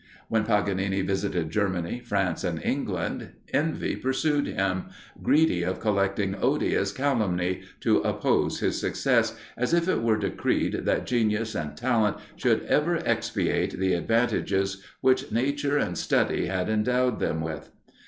[0.29, 4.85] When Paganini visited Germany, France, and England, envy pursued him,
[5.21, 11.05] greedy of collecting odious calumny, to oppose his success, as if it were decreed that
[11.05, 17.39] genius and talent should ever expiate the advantages which nature and study had endowed them
[17.39, 17.69] with.